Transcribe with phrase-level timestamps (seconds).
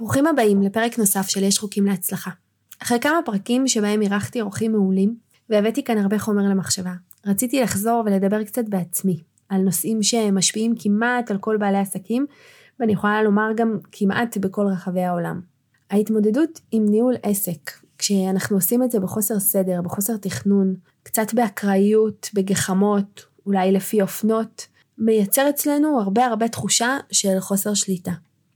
[0.00, 2.30] ברוכים הבאים לפרק נוסף של יש חוקים להצלחה.
[2.82, 5.16] אחרי כמה פרקים שבהם אירחתי אורחים מעולים,
[5.50, 6.92] והבאתי כאן הרבה חומר למחשבה,
[7.26, 12.26] רציתי לחזור ולדבר קצת בעצמי, על נושאים שמשפיעים כמעט על כל בעלי עסקים,
[12.80, 15.40] ואני יכולה לומר גם כמעט בכל רחבי העולם.
[15.90, 23.24] ההתמודדות עם ניהול עסק, כשאנחנו עושים את זה בחוסר סדר, בחוסר תכנון, קצת באקראיות, בגחמות,
[23.46, 24.66] אולי לפי אופנות,
[24.98, 28.12] מייצר אצלנו הרבה הרבה תחושה של חוסר שליטה.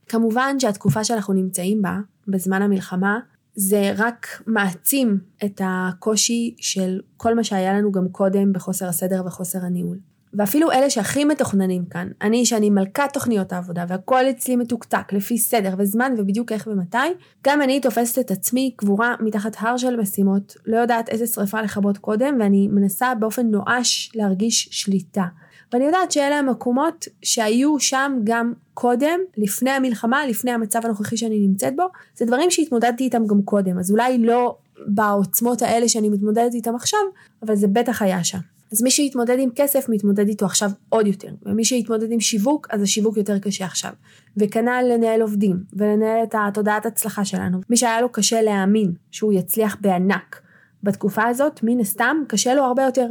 [0.07, 1.97] כמובן שהתקופה שאנחנו נמצאים בה,
[2.27, 3.19] בזמן המלחמה,
[3.55, 9.59] זה רק מעצים את הקושי של כל מה שהיה לנו גם קודם בחוסר הסדר וחוסר
[9.65, 9.97] הניהול.
[10.37, 15.75] ואפילו אלה שהכי מתוכננים כאן, אני שאני מלכת תוכניות העבודה והכל אצלי מתוקתק לפי סדר
[15.77, 16.97] וזמן ובדיוק איך ומתי,
[17.43, 21.97] גם אני תופסת את עצמי קבורה מתחת הר של משימות, לא יודעת איזה שריפה לכבות
[21.97, 25.25] קודם ואני מנסה באופן נואש להרגיש שליטה.
[25.73, 31.75] ואני יודעת שאלה המקומות שהיו שם גם קודם, לפני המלחמה, לפני המצב הנוכחי שאני נמצאת
[31.75, 31.83] בו,
[32.15, 36.99] זה דברים שהתמודדתי איתם גם קודם, אז אולי לא בעוצמות האלה שאני מתמודדת איתם עכשיו,
[37.43, 38.39] אבל זה בטח היה שם.
[38.71, 42.81] אז מי שיתמודד עם כסף מתמודד איתו עכשיו עוד יותר, ומי שיתמודד עם שיווק אז
[42.81, 43.91] השיווק יותר קשה עכשיו.
[44.37, 47.61] וכנ"ל לנהל עובדים, ולנהל את התודעת הצלחה שלנו.
[47.69, 50.41] מי שהיה לו קשה להאמין שהוא יצליח בענק
[50.83, 53.07] בתקופה הזאת, מן הסתם קשה לו הרבה יותר.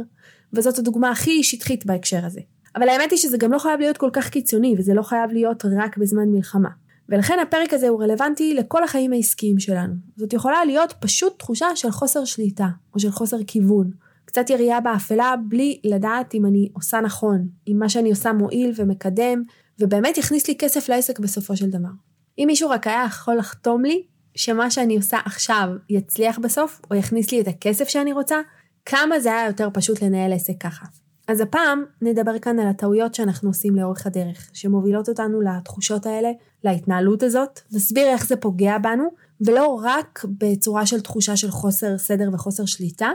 [0.55, 2.41] וזאת הדוגמה הכי שטחית בהקשר הזה.
[2.75, 5.65] אבל האמת היא שזה גם לא חייב להיות כל כך קיצוני, וזה לא חייב להיות
[5.77, 6.69] רק בזמן מלחמה.
[7.09, 9.93] ולכן הפרק הזה הוא רלוונטי לכל החיים העסקיים שלנו.
[10.15, 13.91] זאת יכולה להיות פשוט תחושה של חוסר שליטה, או של חוסר כיוון.
[14.25, 19.43] קצת ירייה באפלה בלי לדעת אם אני עושה נכון, אם מה שאני עושה מועיל ומקדם,
[19.79, 21.89] ובאמת יכניס לי כסף לעסק בסופו של דבר.
[22.39, 24.03] אם מישהו רק היה יכול לחתום לי
[24.35, 28.37] שמה שאני עושה עכשיו יצליח בסוף, או יכניס לי את הכסף שאני רוצה,
[28.85, 30.85] כמה זה היה יותר פשוט לנהל עסק ככה.
[31.27, 36.31] אז הפעם נדבר כאן על הטעויות שאנחנו עושים לאורך הדרך, שמובילות אותנו לתחושות האלה,
[36.63, 39.03] להתנהלות הזאת, נסביר איך זה פוגע בנו,
[39.41, 43.09] ולא רק בצורה של תחושה של חוסר סדר וחוסר שליטה,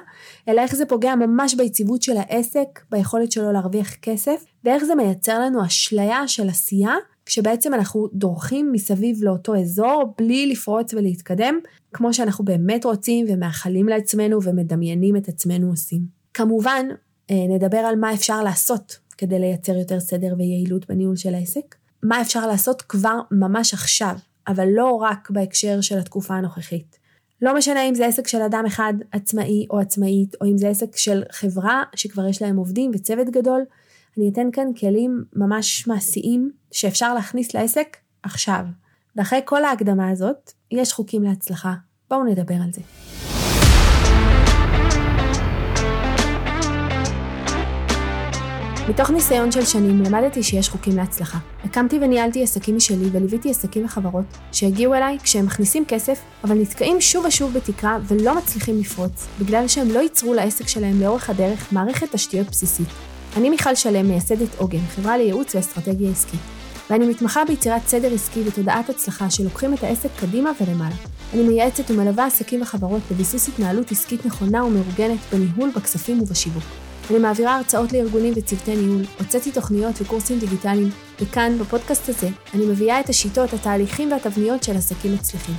[0.49, 5.41] אלא איך זה פוגע ממש ביציבות של העסק, ביכולת שלו להרוויח כסף, ואיך זה מייצר
[5.41, 6.95] לנו אשליה של עשייה,
[7.31, 11.59] כשבעצם אנחנו דורכים מסביב לאותו אזור בלי לפרוץ ולהתקדם,
[11.93, 16.01] כמו שאנחנו באמת רוצים ומאחלים לעצמנו ומדמיינים את עצמנו עושים.
[16.35, 16.87] כמובן,
[17.31, 21.75] אה, נדבר על מה אפשר לעשות כדי לייצר יותר סדר ויעילות בניהול של העסק.
[22.03, 24.15] מה אפשר לעשות כבר ממש עכשיו,
[24.49, 26.99] אבל לא רק בהקשר של התקופה הנוכחית.
[27.43, 30.97] לא משנה אם זה עסק של אדם אחד עצמאי או עצמאית, או אם זה עסק
[30.97, 33.65] של חברה שכבר יש להם עובדים וצוות גדול,
[34.19, 38.65] אני אתן כאן כלים ממש מעשיים שאפשר להכניס לעסק עכשיו.
[39.17, 41.75] ואחרי כל ההקדמה הזאת, יש חוקים להצלחה.
[42.11, 42.81] בואו נדבר על זה.
[48.91, 51.39] מתוך ניסיון של שנים למדתי שיש חוקים להצלחה.
[51.65, 57.25] הקמתי וניהלתי עסקים משלי וליוויתי עסקים וחברות שהגיעו אליי כשהם מכניסים כסף, אבל נתקעים שוב
[57.25, 62.47] ושוב בתקרה ולא מצליחים לפרוץ, בגלל שהם לא ייצרו לעסק שלהם לאורך הדרך מערכת תשתיות
[62.47, 62.89] בסיסית.
[63.37, 66.41] אני מיכל שלם, מייסדת עוגן, חברה לייעוץ ואסטרטגיה עסקית.
[66.91, 70.95] ואני מתמחה ביצירת סדר עסקי ותודעת הצלחה שלוקחים את העסק קדימה ולמעלה.
[71.35, 76.63] אני מייעצת ומלווה עסקים וחברות בביסוס התנהלות עסקית נכונה ומאורגנת בניהול, בכספים ובשיווק.
[77.11, 83.01] אני מעבירה הרצאות לארגונים וצוותי ניהול, הוצאתי תוכניות וקורסים דיגיטליים, וכאן, בפודקאסט הזה, אני מביאה
[83.01, 85.55] את השיטות, התהליכים והתבניות של עסקים מצליחים.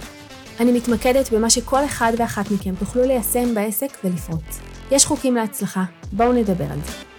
[0.59, 4.59] אני מתמקדת במה שכל אחד ואחת מכם תוכלו ליישם בעסק ולפרוץ.
[4.91, 7.10] יש חוקים להצלחה, בואו נדבר על זה.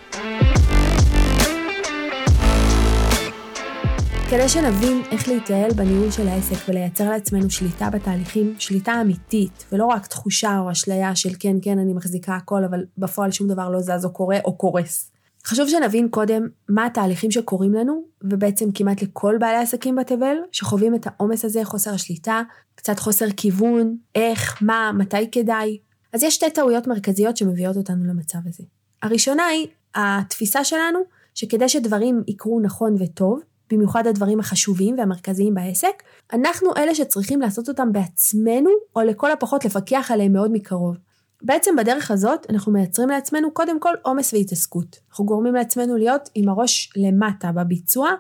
[4.35, 10.07] כדי שנבין איך להתייעל בניהול של העסק ולייצר לעצמנו שליטה בתהליכים, שליטה אמיתית, ולא רק
[10.07, 14.05] תחושה או אשליה של כן, כן, אני מחזיקה הכל, אבל בפועל שום דבר לא זז
[14.05, 15.11] או קורה או קורס.
[15.47, 21.07] חשוב שנבין קודם מה התהליכים שקורים לנו, ובעצם כמעט לכל בעלי עסקים בתבל, שחווים את
[21.07, 22.43] העומס הזה, חוסר השליטה,
[22.75, 25.79] קצת חוסר כיוון, איך, מה, מתי כדאי.
[26.13, 28.65] אז יש שתי טעויות מרכזיות שמביאות אותנו למצב הזה.
[29.03, 30.99] הראשונה היא התפיסה שלנו,
[31.35, 33.41] שכדי שדברים יקרו נכון וטוב,
[33.73, 36.03] במיוחד הדברים החשובים והמרכזיים בעסק,
[36.33, 40.97] אנחנו אלה שצריכים לעשות אותם בעצמנו, או לכל הפחות לפקח עליהם מאוד מקרוב.
[41.43, 44.97] בעצם בדרך הזאת אנחנו מייצרים לעצמנו קודם כל עומס והתעסקות.
[45.11, 48.11] אנחנו גורמים לעצמנו להיות עם הראש למטה בביצוע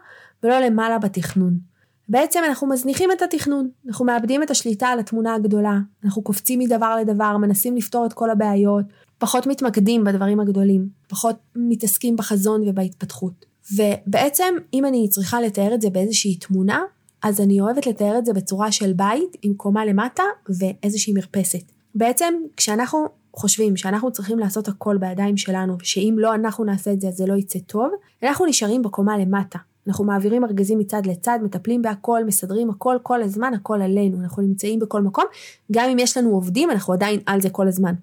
[0.42, 1.58] ולא למעלה בתכנון.
[2.08, 6.96] בעצם אנחנו מזניחים את התכנון, אנחנו מאבדים את השליטה על התמונה הגדולה, אנחנו קופצים מדבר
[6.96, 8.84] לדבר, מנסים לפתור את כל הבעיות,
[9.18, 13.51] פחות מתמקדים בדברים הגדולים, פחות מתעסקים בחזון ובהתפתחות.
[13.76, 16.80] ובעצם, אם אני צריכה לתאר את זה באיזושהי תמונה,
[17.22, 20.22] אז אני אוהבת לתאר את זה בצורה של בית עם קומה למטה
[20.58, 21.72] ואיזושהי מרפסת.
[21.94, 23.06] בעצם, כשאנחנו
[23.36, 27.26] חושבים שאנחנו צריכים לעשות הכל בידיים שלנו, ושאם לא אנחנו נעשה את זה אז זה
[27.26, 27.90] לא יצא טוב,
[28.22, 29.58] אנחנו נשארים בקומה למטה.
[29.86, 34.20] אנחנו מעבירים ארגזים מצד לצד, מטפלים בהכל, מסדרים הכל, כל הזמן, הכל עלינו.
[34.20, 35.24] אנחנו נמצאים בכל מקום.
[35.72, 37.94] גם אם יש לנו עובדים, אנחנו עדיין על זה כל הזמן.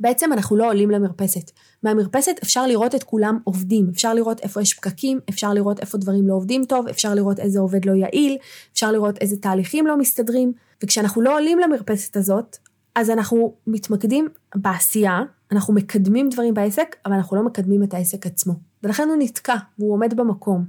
[0.00, 1.50] בעצם אנחנו לא עולים למרפסת.
[1.82, 6.28] מהמרפסת אפשר לראות את כולם עובדים, אפשר לראות איפה יש פקקים, אפשר לראות איפה דברים
[6.28, 8.36] לא עובדים טוב, אפשר לראות איזה עובד לא יעיל,
[8.72, 10.52] אפשר לראות איזה תהליכים לא מסתדרים,
[10.82, 12.56] וכשאנחנו לא עולים למרפסת הזאת,
[12.94, 15.20] אז אנחנו מתמקדים בעשייה,
[15.52, 18.54] אנחנו מקדמים דברים בעסק, אבל אנחנו לא מקדמים את העסק עצמו.
[18.82, 20.64] ולכן הוא נתקע, והוא עומד במקום.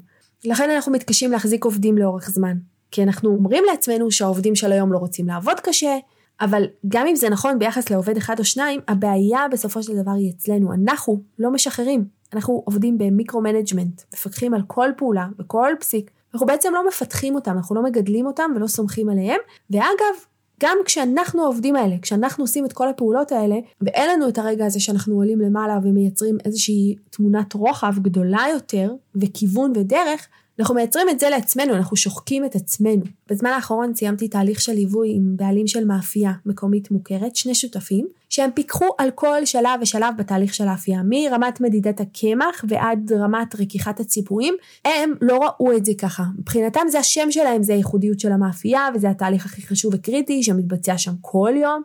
[0.46, 2.58] לכן אנחנו מתקשים להחזיק עובדים לאורך זמן.
[2.92, 5.98] כי אנחנו אומרים לעצמנו שהעובדים של היום לא רוצים לעבוד קשה,
[6.42, 10.32] אבל גם אם זה נכון ביחס לעובד אחד או שניים, הבעיה בסופו של דבר היא
[10.32, 10.74] אצלנו.
[10.74, 12.06] אנחנו לא משחררים.
[12.34, 16.12] אנחנו עובדים ב micromanagement, מפקחים על כל פעולה וכל פסיק.
[16.34, 19.40] אנחנו בעצם לא מפתחים אותם, אנחנו לא מגדלים אותם ולא סומכים עליהם.
[19.70, 20.16] ואגב,
[20.62, 24.80] גם כשאנחנו העובדים האלה, כשאנחנו עושים את כל הפעולות האלה, ואין לנו את הרגע הזה
[24.80, 30.28] שאנחנו עולים למעלה ומייצרים איזושהי תמונת רוחב גדולה יותר, וכיוון ודרך,
[30.60, 33.02] אנחנו מייצרים את זה לעצמנו, אנחנו שוחקים את עצמנו.
[33.30, 38.50] בזמן האחרון סיימתי תהליך של ליווי עם בעלים של מאפייה מקומית מוכרת, שני שותפים, שהם
[38.54, 44.54] פיקחו על כל שלב ושלב בתהליך של האפייה, מרמת מדידת הקמח ועד רמת רכיחת הציפורים,
[44.86, 46.24] הם לא ראו את זה ככה.
[46.40, 51.14] מבחינתם זה השם שלהם, זה הייחודיות של המאפייה, וזה התהליך הכי חשוב וקריטי שמתבצע שם
[51.22, 51.82] כל יום.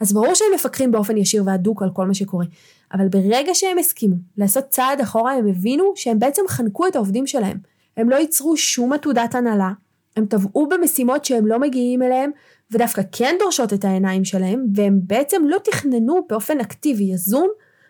[0.00, 2.46] אז ברור שהם מפקחים באופן ישיר והדוק על כל מה שקורה.
[2.92, 7.73] אבל ברגע שהם הסכימו לעשות צעד אחורה, הם הבינו שהם בעצם חנקו את העובדים שלהם.
[7.96, 9.72] הם לא ייצרו שום עתודת הנהלה,
[10.16, 12.30] הם טבעו במשימות שהם לא מגיעים אליהם,
[12.70, 17.48] ודווקא כן דורשות את העיניים שלהם, והם בעצם לא תכננו באופן אקטיבי, יזום,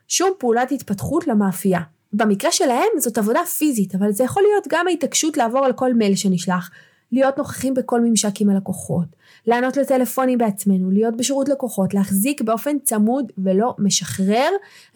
[0.08, 1.80] שום פעולת התפתחות למאפייה.
[2.12, 6.14] במקרה שלהם זאת עבודה פיזית, אבל זה יכול להיות גם ההתעקשות לעבור על כל מייל
[6.14, 6.70] שנשלח,
[7.12, 9.06] להיות נוכחים בכל ממשק עם הלקוחות,
[9.46, 14.48] לענות לטלפונים בעצמנו, להיות בשירות לקוחות, להחזיק באופן צמוד ולא משחרר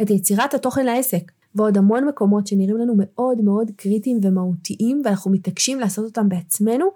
[0.02, 1.32] את יצירת התוכן לעסק.
[1.54, 6.86] ועוד המון מקומות שנראים לנו מאוד מאוד קריטיים ומהותיים ואנחנו מתעקשים לעשות אותם בעצמנו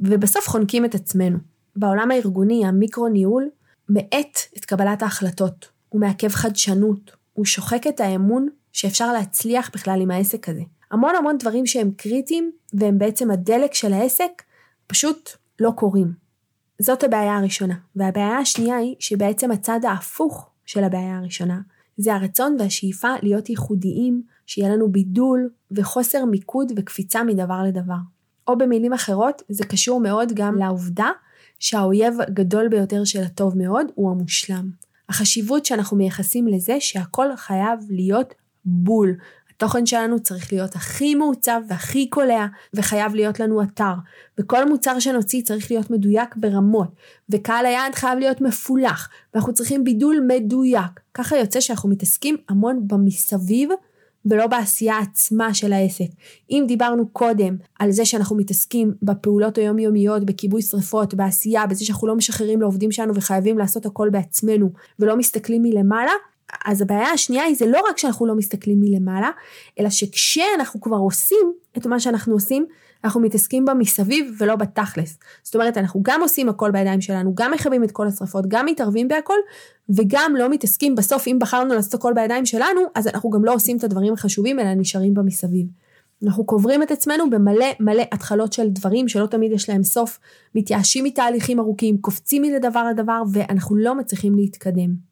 [0.00, 1.38] ובסוף חונקים את עצמנו.
[1.76, 3.48] בעולם הארגוני המיקרו ניהול
[3.88, 10.10] מאט את קבלת ההחלטות, הוא מעכב חדשנות, הוא שוחק את האמון שאפשר להצליח בכלל עם
[10.10, 10.62] העסק הזה.
[10.90, 14.42] המון המון דברים שהם קריטיים והם בעצם הדלק של העסק
[14.86, 15.30] פשוט
[15.60, 16.12] לא קורים.
[16.78, 17.74] זאת הבעיה הראשונה.
[17.96, 21.60] והבעיה השנייה היא שבעצם הצד ההפוך של הבעיה הראשונה
[22.00, 27.94] זה הרצון והשאיפה להיות ייחודיים, שיהיה לנו בידול וחוסר מיקוד וקפיצה מדבר לדבר.
[28.48, 31.10] או במילים אחרות, זה קשור מאוד גם לעובדה
[31.58, 34.70] שהאויב הגדול ביותר של הטוב מאוד הוא המושלם.
[35.08, 39.14] החשיבות שאנחנו מייחסים לזה שהכל חייב להיות בול.
[39.60, 43.92] התוכן שלנו צריך להיות הכי מעוצב והכי קולע, וחייב להיות לנו אתר.
[44.38, 46.88] וכל מוצר שנוציא צריך להיות מדויק ברמות,
[47.30, 51.00] וקהל היעד חייב להיות מפולח, ואנחנו צריכים בידול מדויק.
[51.14, 53.70] ככה יוצא שאנחנו מתעסקים המון במסביב,
[54.24, 56.08] ולא בעשייה עצמה של העסק.
[56.50, 62.16] אם דיברנו קודם על זה שאנחנו מתעסקים בפעולות היומיומיות, בכיבוי שרפות, בעשייה, בזה שאנחנו לא
[62.16, 66.12] משחררים לעובדים שלנו וחייבים לעשות הכל בעצמנו, ולא מסתכלים מלמעלה,
[66.64, 69.30] אז הבעיה השנייה היא זה לא רק שאנחנו לא מסתכלים מלמעלה,
[69.80, 72.66] אלא שכשאנחנו כבר עושים את מה שאנחנו עושים,
[73.04, 75.18] אנחנו מתעסקים בה מסביב ולא בתכלס.
[75.42, 79.08] זאת אומרת, אנחנו גם עושים הכל בידיים שלנו, גם מכבים את כל השרפות, גם מתערבים
[79.08, 79.38] בהכל,
[79.88, 83.76] וגם לא מתעסקים בסוף, אם בחרנו לעשות הכל בידיים שלנו, אז אנחנו גם לא עושים
[83.76, 85.66] את הדברים החשובים, אלא נשארים בה מסביב.
[86.24, 90.18] אנחנו קוברים את עצמנו במלא מלא התחלות של דברים שלא תמיד יש להם סוף,
[90.54, 95.09] מתייאשים מתהליכים ארוכים, קופצים מדבר לדבר, ואנחנו לא מצליחים להתקדם.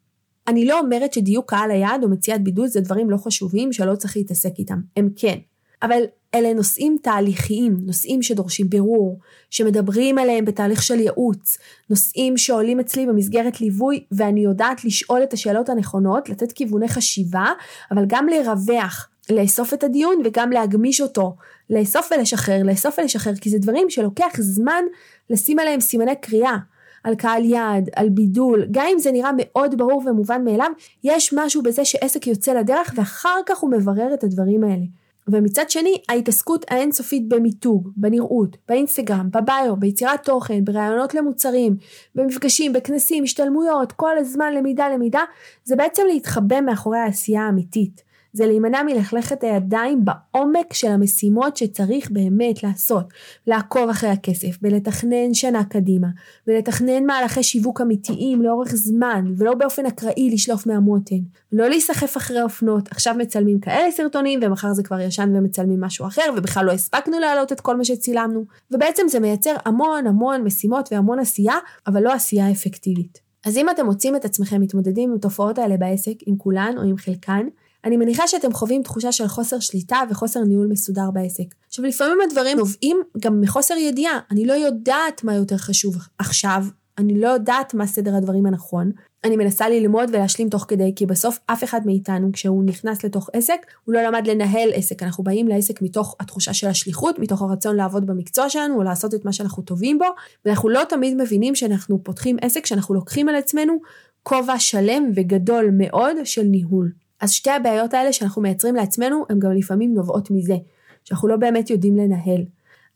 [0.49, 4.17] אני לא אומרת שדיוק קהל היעד או מציאת בידול זה דברים לא חשובים שלא צריך
[4.17, 5.35] להתעסק איתם, הם כן.
[5.81, 6.01] אבל
[6.35, 11.57] אלה נושאים תהליכיים, נושאים שדורשים בירור, שמדברים עליהם בתהליך של ייעוץ,
[11.89, 17.45] נושאים שעולים אצלי במסגרת ליווי ואני יודעת לשאול את השאלות הנכונות, לתת כיווני חשיבה,
[17.91, 21.35] אבל גם לרווח, לאסוף את הדיון וגם להגמיש אותו,
[21.69, 24.83] לאסוף ולשחרר, לאסוף ולשחרר, כי זה דברים שלוקח זמן
[25.29, 26.57] לשים עליהם סימני קריאה.
[27.03, 30.71] על קהל יעד, על בידול, גם אם זה נראה מאוד ברור ומובן מאליו,
[31.03, 34.85] יש משהו בזה שעסק יוצא לדרך ואחר כך הוא מברר את הדברים האלה.
[35.31, 41.75] ומצד שני, ההתעסקות האינסופית במיתוג, בנראות, באינסטגרם, בביו, ביצירת תוכן, בראיונות למוצרים,
[42.15, 45.21] במפגשים, בכנסים, השתלמויות, כל הזמן למידה למידה,
[45.63, 48.08] זה בעצם להתחבא מאחורי העשייה האמיתית.
[48.33, 53.05] זה להימנע מלכלכת הידיים בעומק של המשימות שצריך באמת לעשות.
[53.47, 56.07] לעקוב אחרי הכסף, ולתכנן שנה קדימה,
[56.47, 61.19] ולתכנן מהלכי שיווק אמיתיים לאורך זמן, ולא באופן אקראי לשלוף מהמותן.
[61.51, 66.33] לא להיסחף אחרי אופנות, עכשיו מצלמים כאלה סרטונים, ומחר זה כבר ישן ומצלמים משהו אחר,
[66.37, 68.45] ובכלל לא הספקנו להעלות את כל מה שצילמנו.
[68.71, 71.55] ובעצם זה מייצר המון המון משימות והמון עשייה,
[71.87, 73.29] אבל לא עשייה אפקטיבית.
[73.45, 76.97] אז אם אתם מוצאים את עצמכם מתמודדים עם התופעות האלה בעסק, עם כולן או עם
[76.97, 77.47] חלקן,
[77.85, 81.55] אני מניחה שאתם חווים תחושה של חוסר שליטה וחוסר ניהול מסודר בעסק.
[81.67, 86.65] עכשיו לפעמים הדברים נובעים גם מחוסר ידיעה, אני לא יודעת מה יותר חשוב עכשיו,
[86.97, 88.91] אני לא יודעת מה סדר הדברים הנכון,
[89.23, 93.65] אני מנסה ללמוד ולהשלים תוך כדי, כי בסוף אף אחד מאיתנו, כשהוא נכנס לתוך עסק,
[93.85, 95.03] הוא לא למד לנהל עסק.
[95.03, 99.25] אנחנו באים לעסק מתוך התחושה של השליחות, מתוך הרצון לעבוד במקצוע שלנו, או לעשות את
[99.25, 100.05] מה שאנחנו טובים בו,
[100.45, 103.79] ואנחנו לא תמיד מבינים שאנחנו פותחים עסק, שאנחנו לוקחים על עצמנו
[104.23, 106.91] כובע שלם וגדול מאוד של ניהול.
[107.21, 110.55] אז שתי הבעיות האלה שאנחנו מייצרים לעצמנו, הן גם לפעמים נובעות מזה,
[111.03, 112.45] שאנחנו לא באמת יודעים לנהל.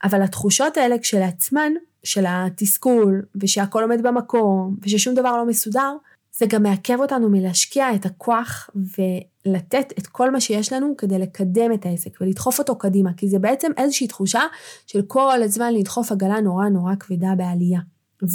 [0.04, 5.96] אבל התחושות האלה כשלעצמן, של התסכול, ושהכל עומד במקום, וששום דבר לא מסודר,
[6.38, 11.74] זה גם מעכב אותנו מלהשקיע את הכוח ולתת את כל מה שיש לנו כדי לקדם
[11.74, 14.42] את העסק ולדחוף אותו קדימה, כי זה בעצם איזושהי תחושה
[14.88, 17.80] של כל הזמן לדחוף עגלה נורא נורא כבדה בעלייה.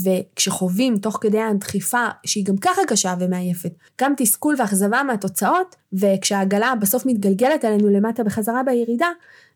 [0.04, 7.06] וכשחווים תוך כדי הדחיפה, שהיא גם ככה קשה ומעייפת, גם תסכול ואכזבה מהתוצאות, וכשהעגלה בסוף
[7.06, 9.08] מתגלגלת עלינו למטה בחזרה בירידה,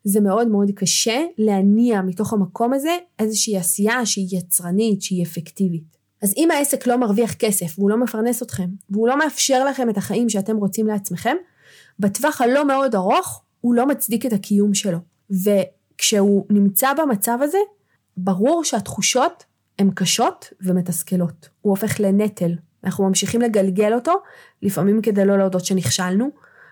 [0.05, 6.03] זה מאוד מאוד קשה להניע מתוך המקום הזה איזושהי עשייה שהיא יצרנית, שהיא אפקטיבית.
[6.23, 9.97] אז אם העסק לא מרוויח כסף והוא לא מפרנס אתכם, והוא לא מאפשר לכם את
[9.97, 11.37] החיים שאתם רוצים לעצמכם,
[11.99, 14.99] בטווח הלא מאוד ארוך הוא לא מצדיק את הקיום שלו.
[15.31, 17.59] וכשהוא נמצא במצב הזה,
[18.17, 19.45] ברור שהתחושות
[19.79, 21.49] הן קשות ומתסכלות.
[21.61, 22.52] הוא הופך לנטל.
[22.85, 24.12] אנחנו ממשיכים לגלגל אותו,
[24.62, 26.31] לפעמים כדי לא להודות שנכשלנו,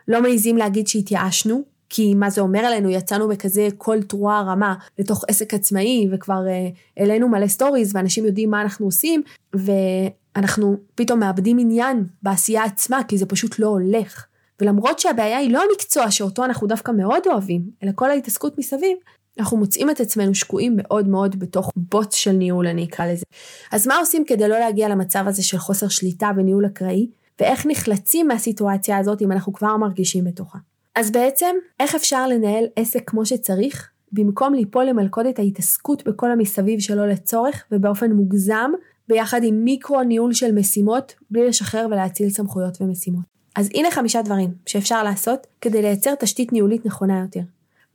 [0.09, 5.25] לא מעיזים להגיד שהתייאשנו, כי מה זה אומר עלינו, יצאנו בכזה קול תרועה רמה לתוך
[5.29, 9.23] עסק עצמאי, וכבר uh, העלינו מלא סטוריז, ואנשים יודעים מה אנחנו עושים,
[9.55, 14.27] ואנחנו פתאום מאבדים עניין בעשייה עצמה, כי זה פשוט לא הולך.
[14.61, 18.99] ולמרות שהבעיה היא לא המקצוע שאותו אנחנו דווקא מאוד אוהבים, אלא כל ההתעסקות מסביב,
[19.39, 23.25] אנחנו מוצאים את עצמנו שקועים מאוד מאוד בתוך בוץ של ניהול, אני אקרא לזה.
[23.73, 27.11] אז מה עושים כדי לא להגיע למצב הזה של חוסר שליטה וניהול אקראי,
[27.41, 30.59] ואיך נחלצים מהסיטואציה הזאת אם אנחנו כבר מרגישים בתוכה?
[30.95, 37.09] אז בעצם, איך אפשר לנהל עסק כמו שצריך, במקום ליפול למלכודת ההתעסקות בכל המסביב שלא
[37.09, 38.71] לצורך ובאופן מוגזם,
[39.09, 43.25] ביחד עם מיקרו ניהול של משימות, בלי לשחרר ולהציל סמכויות ומשימות.
[43.57, 47.41] אז הנה חמישה דברים שאפשר לעשות כדי לייצר תשתית ניהולית נכונה יותר.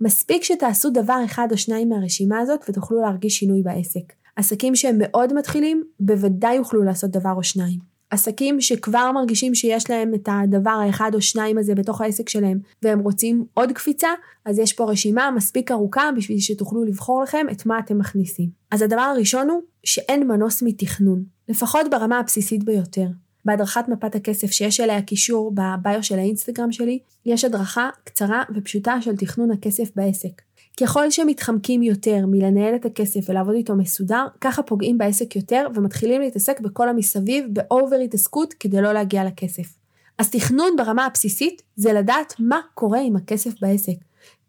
[0.06, 4.14] מספיק שתעשו דבר אחד או שניים מהרשימה הזאת ותוכלו להרגיש שינוי בעסק.
[4.36, 7.80] עסקים שהם מאוד מתחילים, בוודאי יוכלו לעשות דבר או שניים.
[8.10, 13.00] עסקים שכבר מרגישים שיש להם את הדבר האחד או שניים הזה בתוך העסק שלהם והם
[13.00, 14.10] רוצים עוד קפיצה,
[14.46, 18.50] אז יש פה רשימה מספיק ארוכה בשביל שתוכלו לבחור לכם את מה אתם מכניסים.
[18.72, 23.08] אז הדבר הראשון הוא שאין מנוס מתכנון, לפחות ברמה הבסיסית ביותר.
[23.46, 29.16] בהדרכת מפת הכסף שיש אליה קישור בביו של האינסטגרם שלי, יש הדרכה קצרה ופשוטה של
[29.16, 30.42] תכנון הכסף בעסק.
[30.80, 36.60] ככל שמתחמקים יותר מלנהל את הכסף ולעבוד איתו מסודר, ככה פוגעים בעסק יותר ומתחילים להתעסק
[36.60, 39.74] בכל המסביב באובר התעסקות כדי לא להגיע לכסף.
[40.18, 43.96] אז תכנון ברמה הבסיסית זה לדעת מה קורה עם הכסף בעסק.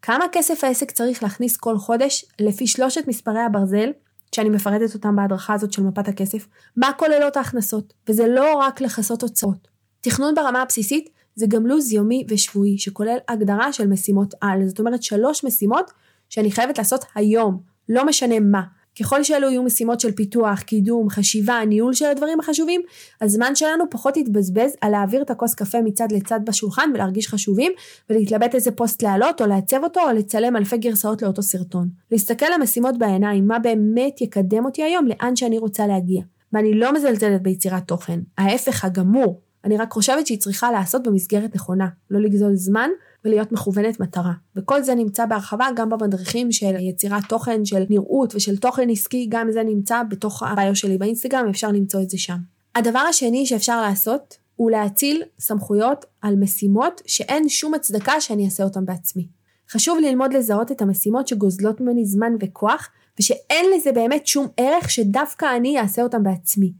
[0.03, 3.91] כמה כסף העסק צריך להכניס כל חודש לפי שלושת מספרי הברזל,
[4.35, 9.23] שאני מפרטת אותם בהדרכה הזאת של מפת הכסף, מה כוללות ההכנסות, וזה לא רק לכסות
[9.23, 9.69] הוצאות.
[10.01, 15.03] תכנון ברמה הבסיסית זה גם לו"ז יומי ושבועי שכולל הגדרה של משימות על, זאת אומרת
[15.03, 15.91] שלוש משימות
[16.29, 18.63] שאני חייבת לעשות היום, לא משנה מה.
[19.01, 22.81] ככל שאלו יהיו משימות של פיתוח, קידום, חשיבה, ניהול של הדברים החשובים,
[23.21, 27.73] הזמן שלנו פחות יתבזבז על להעביר את הכוס קפה מצד לצד בשולחן ולהרגיש חשובים,
[28.11, 31.89] ולהתלבט איזה פוסט להעלות או לעצב אותו או לצלם אלפי גרסאות לאותו סרטון.
[32.11, 36.23] להסתכל למשימות בעיניים, מה באמת יקדם אותי היום לאן שאני רוצה להגיע.
[36.53, 39.41] ואני לא מזלזלת ביצירת תוכן, ההפך הגמור.
[39.65, 42.91] אני רק חושבת שהיא צריכה לעשות במסגרת נכונה, לא לגזול זמן
[43.27, 44.33] ולהיות מכוונת מטרה.
[44.57, 49.51] וכל זה נמצא בהרחבה גם במדריכים של יצירת תוכן, של נראות ושל תוכן עסקי, גם
[49.51, 52.37] זה נמצא בתוך הביו שלי באינסטגרם, אפשר למצוא את זה שם.
[52.75, 58.85] הדבר השני שאפשר לעשות הוא להציל סמכויות על משימות שאין שום הצדקה שאני אעשה אותן
[58.85, 59.29] בעצמי.
[59.71, 62.89] חשוב ללמוד לזהות את המשימות שגוזלות ממני זמן וכוח,
[63.21, 66.73] ושאין לזה באמת שום ערך שדווקא אני אעשה אותן בעצמי.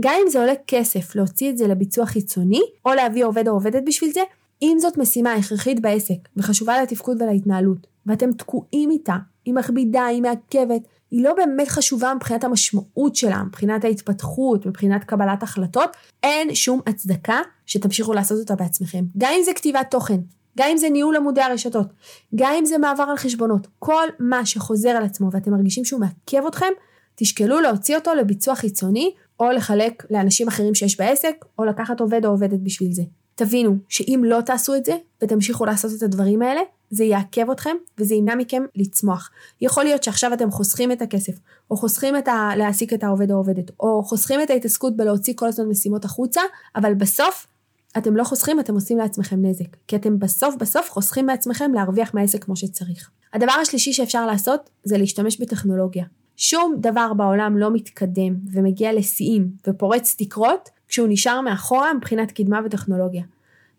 [0.00, 3.82] גם אם זה עולה כסף להוציא את זה לביצוע חיצוני, או להביא עובד או עובדת
[3.86, 4.20] בשביל זה,
[4.62, 10.82] אם זאת משימה הכרחית בעסק וחשובה לתפקוד ולהתנהלות, ואתם תקועים איתה, היא מכבידה, היא מעכבת,
[11.10, 15.90] היא לא באמת חשובה מבחינת המשמעות שלה, מבחינת ההתפתחות, מבחינת קבלת החלטות,
[16.22, 19.04] אין שום הצדקה שתמשיכו לעשות אותה בעצמכם.
[19.18, 20.20] גם אם זה כתיבת תוכן,
[20.58, 21.86] גם אם זה ניהול עמודי הרשתות,
[22.34, 26.46] גם אם זה מעבר על חשבונות, כל מה שחוזר על עצמו ואתם מרגישים שהוא מעכב
[26.46, 26.72] אתכם,
[27.14, 32.30] תשקלו להוציא אותו לביצוע חיצוני, או לחלק לאנשים אחרים שיש בעסק, או לקחת עובד או
[32.30, 33.02] עובדת בשביל זה.
[33.34, 36.60] תבינו שאם לא תעשו את זה ותמשיכו לעשות את הדברים האלה,
[36.90, 39.30] זה יעכב אתכם וזה ימנע מכם לצמוח.
[39.60, 41.32] יכול להיות שעכשיו אתם חוסכים את הכסף,
[41.70, 42.50] או חוסכים את ה...
[42.56, 46.40] להעסיק את העובד או העובדת, או חוסכים את ההתעסקות בלהוציא כל הזמן משימות החוצה,
[46.76, 47.46] אבל בסוף
[47.98, 49.76] אתם לא חוסכים, אתם עושים לעצמכם נזק.
[49.88, 53.10] כי אתם בסוף בסוף חוסכים מעצמכם להרוויח מהעסק כמו שצריך.
[53.32, 56.04] הדבר השלישי שאפשר לעשות זה להשתמש בטכנולוגיה.
[56.36, 63.22] שום דבר בעולם לא מתקדם ומגיע לשיאים ופורץ תקרות כשהוא נשאר מאחורה מבחינת קדמה וטכנולוגיה.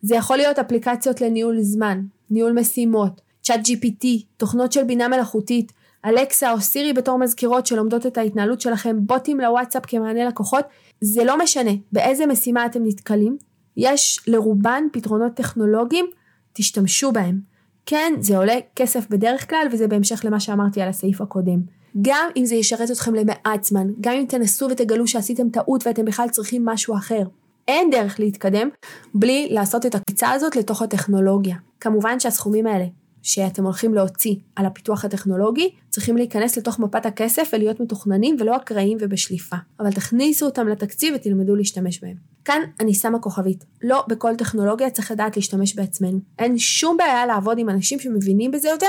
[0.02, 4.08] זה יכול להיות אפליקציות לניהול זמן, ניהול משימות, צ'אט GPT,
[4.38, 5.72] תוכנות של בינה מלאכותית,
[6.06, 10.66] אלקסה או סירי בתור מזכירות שלומדות את ההתנהלות שלכם, בוטים לוואטסאפ כמענה לקוחות,
[11.02, 13.38] זה לא משנה באיזה משימה אתם נתקלים,
[13.78, 16.06] יש לרובן פתרונות טכנולוגיים,
[16.54, 17.40] תשתמשו בהם.
[17.86, 21.60] כן, זה עולה כסף בדרך כלל וזה בהמשך למה שאמרתי על הסעיף הקודם.
[22.02, 26.30] גם אם זה ישרת אתכם למעט זמן, גם אם תנסו ותגלו שעשיתם טעות ואתם בכלל
[26.30, 27.24] צריכים משהו אחר.
[27.68, 28.70] אין דרך להתקדם
[29.14, 31.56] בלי לעשות את הקפיצה הזאת לתוך הטכנולוגיה.
[31.80, 32.86] כמובן שהסכומים האלה
[33.26, 38.98] שאתם הולכים להוציא על הפיתוח הטכנולוגי, צריכים להיכנס לתוך מפת הכסף ולהיות מתוכננים ולא אקראיים
[39.02, 39.56] ובשליפה.
[39.80, 42.16] אבל תכניסו אותם לתקציב ותלמדו להשתמש בהם.
[42.46, 46.20] כאן אני שמה כוכבית, לא בכל טכנולוגיה צריך לדעת להשתמש בעצמנו.
[46.40, 48.88] אין שום בעיה לעבוד עם אנשים שמבינים בזה יותר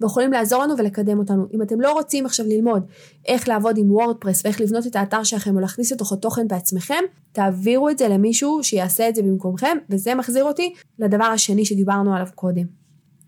[0.00, 1.46] ויכולים לעזור לנו ולקדם אותנו.
[1.54, 2.86] אם אתם לא רוצים עכשיו ללמוד
[3.26, 7.88] איך לעבוד עם וורדפרס ואיך לבנות את האתר שלכם או להכניס לתוכו תוכן בעצמכם, תעבירו
[7.88, 12.77] את זה למישהו שיעשה את זה במקומכם, וזה מחזיר אותי לדבר השני שדיברנו עליו קודם.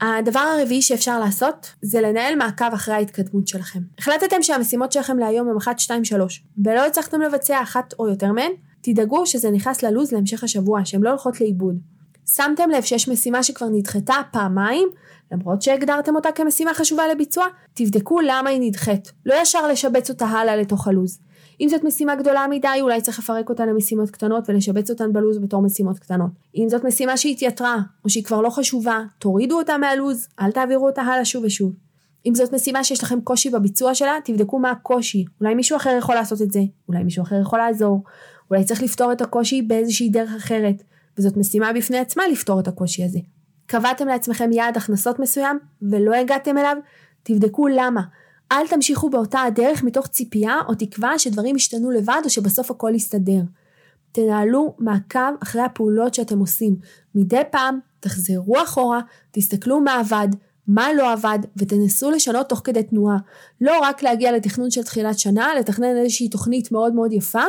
[0.01, 3.81] הדבר הרביעי שאפשר לעשות זה לנהל מעקב אחרי ההתקדמות שלכם.
[3.99, 8.53] החלטתם שהמשימות שלכם להיום הם 1, 2, 3 ולא הצלחתם לבצע אחת או יותר מהן,
[8.81, 11.79] תדאגו שזה נכנס ללוז להמשך השבוע, שהן לא הולכות לאיבוד.
[12.27, 14.89] שמתם לב שיש משימה שכבר נדחתה פעמיים,
[15.33, 19.13] למרות שהגדרתם אותה כמשימה חשובה לביצוע, תבדקו למה היא נדחית.
[19.27, 21.19] לא ישר לשבץ אותה הלאה לתוך הלוז.
[21.61, 25.63] אם זאת משימה גדולה מדי, אולי צריך לפרק אותה למשימות קטנות ולשבץ אותן בלוז בתור
[25.63, 26.31] משימות קטנות.
[26.57, 31.03] אם זאת משימה שהתייתרה, או שהיא כבר לא חשובה, תורידו אותה מהלוז, אל תעבירו אותה
[31.03, 31.73] הלאה שוב ושוב.
[32.27, 35.25] אם זאת משימה שיש לכם קושי בביצוע שלה, תבדקו מה הקושי.
[35.41, 38.03] אולי מישהו אחר יכול לעשות את זה, אולי מישהו אחר יכול לעזור,
[38.51, 40.83] אולי צריך לפתור את הקושי באיזושהי דרך אחרת,
[41.19, 43.19] וזאת משימה בפני עצמה לפתור את הקושי הזה.
[43.67, 46.77] קבעתם לעצמכם יעד הכנסות מסוים ולא הגעתם אליו,
[47.23, 48.03] תבדקו למה.
[48.53, 53.41] אל תמשיכו באותה הדרך מתוך ציפייה או תקווה שדברים ישתנו לבד או שבסוף הכל יסתדר.
[54.13, 56.77] תנהלו מעקב אחרי הפעולות שאתם עושים.
[57.15, 60.29] מדי פעם תחזרו אחורה, תסתכלו מה עבד,
[60.69, 63.17] מה לא עבד, ותנסו לשנות תוך כדי תנועה.
[63.61, 67.45] לא רק להגיע לתכנון של תחילת שנה, לתכנן איזושהי תוכנית מאוד מאוד יפה,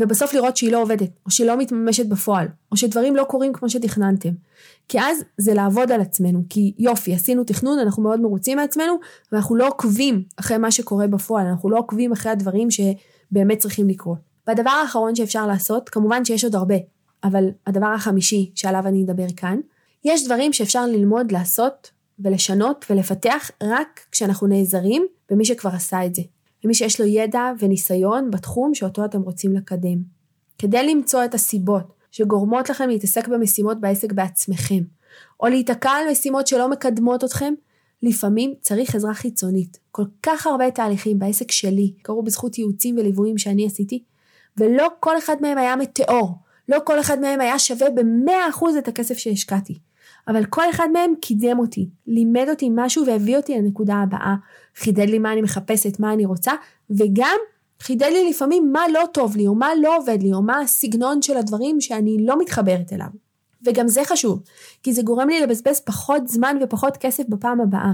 [0.00, 3.70] ובסוף לראות שהיא לא עובדת, או שהיא לא מתממשת בפועל, או שדברים לא קורים כמו
[3.70, 4.30] שתכננתם.
[4.88, 8.94] כי אז זה לעבוד על עצמנו, כי יופי, עשינו תכנון, אנחנו מאוד מרוצים מעצמנו,
[9.32, 14.18] ואנחנו לא עוקבים אחרי מה שקורה בפועל, אנחנו לא עוקבים אחרי הדברים שבאמת צריכים לקרות.
[14.46, 16.74] והדבר האחרון שאפשר לעשות, כמובן שיש עוד הרבה,
[17.24, 19.58] אבל הדבר החמישי שעליו אני אדבר כאן,
[20.04, 26.22] יש דברים שאפשר ללמוד לעשות ולשנות ולפתח רק כשאנחנו נעזרים במי שכבר עשה את זה.
[26.64, 29.98] למי שיש לו ידע וניסיון בתחום שאותו אתם רוצים לקדם.
[30.58, 34.82] כדי למצוא את הסיבות שגורמות לכם להתעסק במשימות בעסק בעצמכם,
[35.40, 37.54] או להיתקע על משימות שלא מקדמות אתכם,
[38.02, 39.78] לפעמים צריך עזרה חיצונית.
[39.90, 44.02] כל כך הרבה תהליכים בעסק שלי קרו בזכות ייעוצים וליוויים שאני עשיתי,
[44.56, 46.34] ולא כל אחד מהם היה מטאור,
[46.68, 49.78] לא כל אחד מהם היה שווה ב-100% את הכסף שהשקעתי.
[50.28, 54.34] אבל כל אחד מהם קידם אותי, לימד אותי משהו והביא אותי לנקודה הבאה,
[54.76, 56.52] חידד לי מה אני מחפשת, מה אני רוצה,
[56.90, 57.36] וגם
[57.80, 61.22] חידד לי לפעמים מה לא טוב לי, או מה לא עובד לי, או מה הסגנון
[61.22, 63.08] של הדברים שאני לא מתחברת אליו.
[63.66, 64.42] וגם זה חשוב,
[64.82, 67.92] כי זה גורם לי לבזבז פחות זמן ופחות כסף בפעם הבאה.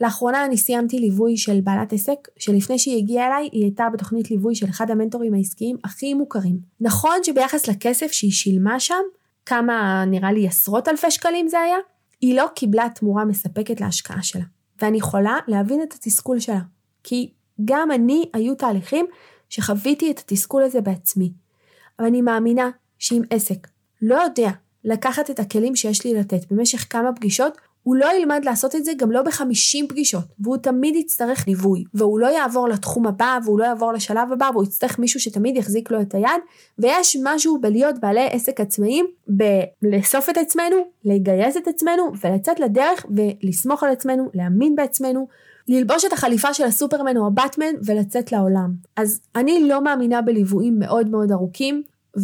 [0.00, 4.54] לאחרונה אני סיימתי ליווי של בעלת עסק, שלפני שהיא הגיעה אליי, היא הייתה בתוכנית ליווי
[4.54, 6.58] של אחד המנטורים העסקיים הכי מוכרים.
[6.80, 9.02] נכון שביחס לכסף שהיא שילמה שם,
[9.46, 11.76] כמה נראה לי עשרות אלפי שקלים זה היה,
[12.20, 14.44] היא לא קיבלה תמורה מספקת להשקעה שלה.
[14.82, 16.60] ואני יכולה להבין את התסכול שלה.
[17.04, 17.32] כי
[17.64, 19.06] גם אני היו תהליכים
[19.48, 21.32] שחוויתי את התסכול הזה בעצמי.
[21.98, 23.68] אבל אני מאמינה שאם עסק
[24.02, 24.50] לא יודע
[24.84, 28.92] לקחת את הכלים שיש לי לתת במשך כמה פגישות, הוא לא ילמד לעשות את זה
[28.96, 33.64] גם לא בחמישים פגישות, והוא תמיד יצטרך ליווי, והוא לא יעבור לתחום הבא, והוא לא
[33.64, 36.40] יעבור לשלב הבא, והוא יצטרך מישהו שתמיד יחזיק לו את היד,
[36.78, 39.06] ויש משהו בלהיות בעלי עסק עצמאיים,
[39.82, 45.26] בלאסוף את עצמנו, לגייס את עצמנו, ולצאת לדרך ולסמוך על עצמנו, להאמין בעצמנו,
[45.68, 48.72] ללבוש את החליפה של הסופרמן או הבטמן ולצאת לעולם.
[48.96, 51.82] אז אני לא מאמינה בליוויים מאוד מאוד ארוכים,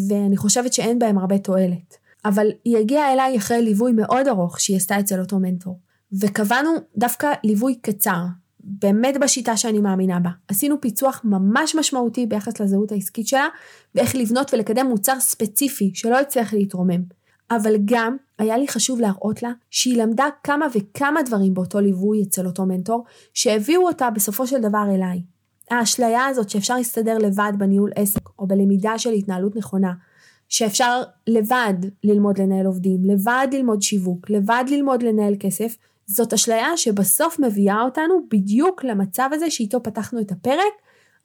[0.09, 2.04] ואני חושבת שאין בהם הרבה תועלת.
[2.25, 5.79] אבל היא הגיעה אליי אחרי ליווי מאוד ארוך שהיא עשתה אצל אותו מנטור.
[6.21, 8.21] וקבענו דווקא ליווי קצר,
[8.61, 10.31] באמת בשיטה שאני מאמינה בה.
[10.49, 13.47] עשינו פיצוח ממש משמעותי ביחס לזהות העסקית שלה,
[13.95, 17.03] ואיך לבנות ולקדם מוצר ספציפי שלא יצליח להתרומם.
[17.51, 22.47] אבל גם היה לי חשוב להראות לה שהיא למדה כמה וכמה דברים באותו ליווי אצל
[22.47, 25.23] אותו מנטור, שהביאו אותה בסופו של דבר אליי.
[25.71, 29.93] האשליה הזאת שאפשר להסתדר לבד בניהול עסק או בלמידה של התנהלות נכונה,
[30.55, 37.39] שאפשר לבד ללמוד לנהל עובדים, לבד ללמוד שיווק, לבד ללמוד לנהל כסף, זאת אשליה שבסוף
[37.39, 40.73] מביאה אותנו בדיוק למצב הזה שאיתו פתחנו את הפרק,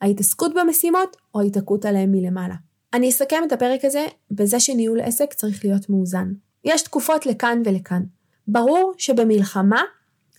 [0.02, 2.56] ההתעסקות במשימות או ההתעקות עליהם מלמעלה.
[2.94, 6.32] אני אסכם את הפרק הזה בזה שניהול עסק צריך להיות מאוזן.
[6.63, 8.02] יש תקופות לכאן ולכאן.
[8.48, 9.82] ברור שבמלחמה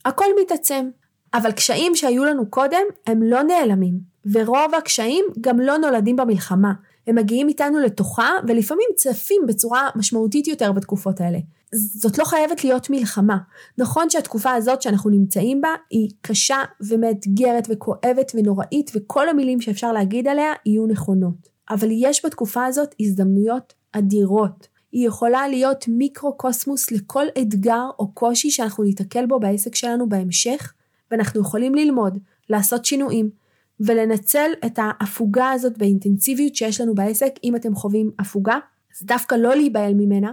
[0.05, 0.89] הכל מתעצם,
[1.35, 4.01] אבל קשיים שהיו לנו קודם הם לא נעלמים,
[4.33, 6.73] ורוב הקשיים גם לא נולדים במלחמה.
[7.07, 11.39] הם מגיעים איתנו לתוכה ולפעמים צפים בצורה משמעותית יותר בתקופות האלה.
[11.73, 13.39] זאת לא חייבת להיות מלחמה.
[13.79, 20.29] נכון שהתקופה הזאת שאנחנו נמצאים בה היא קשה ומאתגרת וכואבת ונוראית וכל המילים שאפשר להגיד
[20.29, 21.49] עליה יהיו נכונות.
[21.71, 24.69] אבל יש בתקופה הזאת הזדמנויות אדירות.
[24.93, 30.73] היא יכולה להיות מיקרו-קוסמוס לכל אתגר או קושי שאנחנו ניתקל בו בעסק שלנו בהמשך,
[31.11, 32.19] ואנחנו יכולים ללמוד,
[32.51, 33.31] לעשות שינויים,
[33.81, 38.59] ולנצל את ההפוגה הזאת באינטנסיביות שיש לנו בעסק, אם אתם חווים הפוגה,
[38.97, 40.33] אז דווקא לא להיבהל ממנה,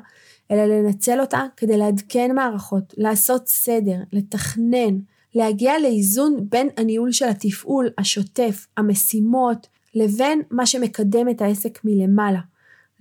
[0.52, 4.98] אלא לנצל אותה כדי לעדכן מערכות, לעשות סדר, לתכנן,
[5.36, 12.40] להגיע לאיזון בין הניהול של התפעול השוטף, המשימות, לבין מה שמקדם את העסק מלמעלה.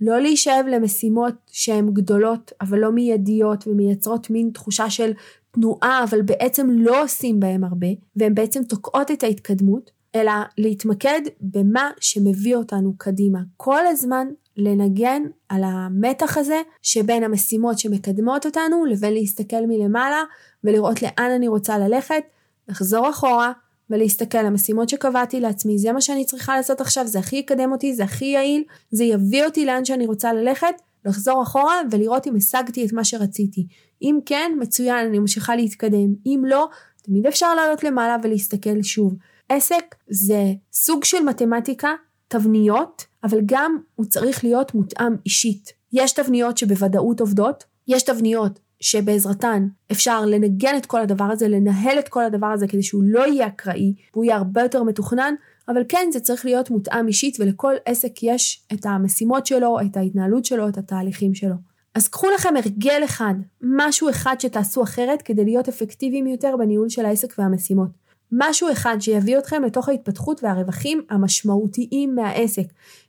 [0.01, 5.11] לא להישאב למשימות שהן גדולות אבל לא מיידיות ומייצרות מין תחושה של
[5.51, 11.91] תנועה אבל בעצם לא עושים בהן הרבה והן בעצם תוקעות את ההתקדמות אלא להתמקד במה
[11.99, 13.39] שמביא אותנו קדימה.
[13.57, 14.27] כל הזמן
[14.57, 20.23] לנגן על המתח הזה שבין המשימות שמקדמות אותנו לבין להסתכל מלמעלה
[20.63, 22.23] ולראות לאן אני רוצה ללכת,
[22.67, 23.51] לחזור אחורה
[23.89, 27.93] ולהסתכל על המשימות שקבעתי לעצמי, זה מה שאני צריכה לעשות עכשיו, זה הכי יקדם אותי,
[27.93, 30.75] זה הכי יעיל, זה יביא אותי לאן שאני רוצה ללכת,
[31.05, 33.67] לחזור אחורה ולראות אם השגתי את מה שרציתי.
[34.01, 36.13] אם כן, מצוין, אני ממשיכה להתקדם.
[36.25, 36.67] אם לא,
[37.03, 39.15] תמיד אפשר לעלות למעלה ולהסתכל שוב.
[39.49, 41.89] עסק זה סוג של מתמטיקה,
[42.27, 45.73] תבניות, אבל גם הוא צריך להיות מותאם אישית.
[45.93, 52.07] יש תבניות שבוודאות עובדות, יש תבניות שבעזרתן אפשר לנגן את כל הדבר הזה, לנהל את
[52.07, 55.33] כל הדבר הזה כדי שהוא לא יהיה אקראי, והוא יהיה הרבה יותר מתוכנן,
[55.67, 60.45] אבל כן זה צריך להיות מותאם אישית ולכל עסק יש את המשימות שלו, את ההתנהלות
[60.45, 61.55] שלו, את התהליכים שלו.
[61.95, 67.05] אז קחו לכם הרגל אחד, משהו אחד שתעשו אחרת כדי להיות אפקטיביים יותר בניהול של
[67.05, 67.89] העסק והמשימות.
[68.31, 72.65] משהו אחד שיביא אתכם לתוך ההתפתחות והרווחים המשמעותיים מהעסק,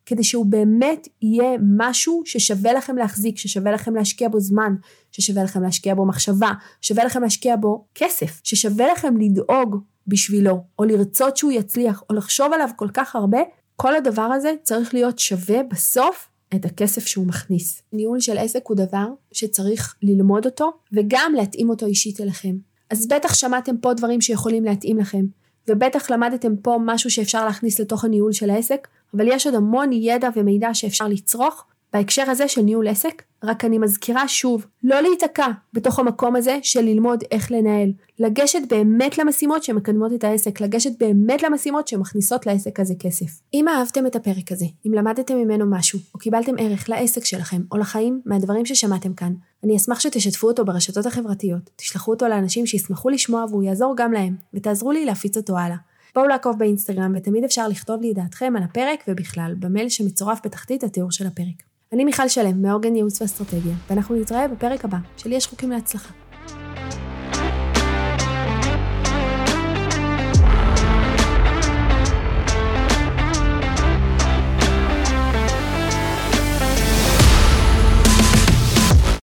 [0.07, 4.75] כדי שהוא באמת יהיה משהו ששווה לכם להחזיק, ששווה לכם להשקיע בו זמן,
[5.13, 9.77] ששווה לכם להשקיע בו מחשבה, שווה לכם להשקיע בו כסף, ששווה לכם לדאוג
[10.07, 13.39] בשבילו, או לרצות שהוא יצליח, או לחשוב עליו כל כך הרבה,
[13.77, 17.83] כל הדבר הזה צריך להיות שווה בסוף את הכסף שהוא מכניס.
[17.93, 22.68] ניהול של עסק הוא דבר שצריך ללמוד אותו וגם להתאים אותו אישית אליכם.
[22.91, 25.25] אז בטח שמעתם פה דברים שיכולים להתאים לכם,
[25.69, 30.29] ובטח למדתם פה משהו שאפשר להכניס לתוך הניהול של העסק, אבל יש עוד המון ידע
[30.37, 35.99] ומידע שאפשר לצרוך בהקשר הזה של ניהול עסק, רק אני מזכירה שוב, לא להיתקע בתוך
[35.99, 37.93] המקום הזה של ללמוד איך לנהל.
[38.19, 43.27] לגשת באמת למשימות שמקדמות את העסק, לגשת באמת למשימות שמכניסות לעסק הזה כסף.
[43.55, 47.79] אם אהבתם את הפרק הזה, אם למדתם ממנו משהו, או קיבלתם ערך לעסק שלכם, או
[47.79, 49.33] לחיים מהדברים ששמעתם כאן,
[49.65, 54.37] אני אשמח שתשתפו אותו ברשתות החברתיות, תשלחו אותו לאנשים שישמחו לשמוע והוא יעזור גם להם,
[54.55, 55.77] ותעזרו לי להפיץ אותו הלאה.
[56.15, 60.85] בואו לעקוב באינסטגרם ותמיד אפשר לכתוב לי את דעתכם על הפרק ובכלל במייל שמצורף בתחתית
[60.85, 61.68] התיאור של הפרק.
[61.93, 66.15] אני מיכל שלם, מאורגן ייעוץ ואסטרטגיה, ואנחנו נתראה בפרק הבא של יש חוקים להצלחה.